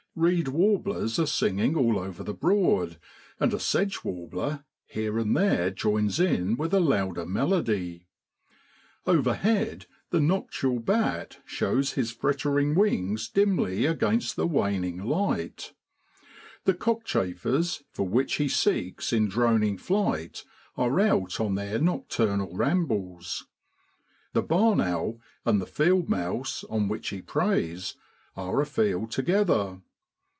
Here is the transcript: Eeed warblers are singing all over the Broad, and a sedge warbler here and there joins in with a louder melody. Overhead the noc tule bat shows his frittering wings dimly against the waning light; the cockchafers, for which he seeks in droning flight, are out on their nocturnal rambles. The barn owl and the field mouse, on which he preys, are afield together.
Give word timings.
Eeed 0.17 0.49
warblers 0.49 1.17
are 1.19 1.25
singing 1.25 1.77
all 1.77 1.97
over 1.97 2.21
the 2.21 2.33
Broad, 2.33 2.99
and 3.39 3.53
a 3.53 3.59
sedge 3.61 4.03
warbler 4.03 4.65
here 4.85 5.17
and 5.17 5.37
there 5.37 5.69
joins 5.71 6.19
in 6.19 6.57
with 6.57 6.73
a 6.73 6.81
louder 6.81 7.25
melody. 7.25 8.07
Overhead 9.07 9.85
the 10.09 10.17
noc 10.19 10.51
tule 10.51 10.79
bat 10.81 11.37
shows 11.45 11.93
his 11.93 12.11
frittering 12.11 12.75
wings 12.75 13.29
dimly 13.29 13.85
against 13.85 14.35
the 14.35 14.45
waning 14.45 15.01
light; 15.01 15.71
the 16.65 16.73
cockchafers, 16.73 17.83
for 17.93 18.05
which 18.05 18.33
he 18.35 18.49
seeks 18.49 19.13
in 19.13 19.29
droning 19.29 19.77
flight, 19.77 20.43
are 20.75 20.99
out 20.99 21.39
on 21.39 21.55
their 21.55 21.79
nocturnal 21.79 22.53
rambles. 22.53 23.47
The 24.33 24.43
barn 24.43 24.81
owl 24.81 25.21
and 25.45 25.61
the 25.61 25.65
field 25.65 26.09
mouse, 26.09 26.65
on 26.65 26.89
which 26.89 27.07
he 27.11 27.21
preys, 27.21 27.95
are 28.35 28.59
afield 28.59 29.09
together. 29.11 29.81